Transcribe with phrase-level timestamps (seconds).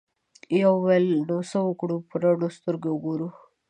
[0.61, 3.29] یوه وویل نو څه وکړو په رډو سترګو وګورو؟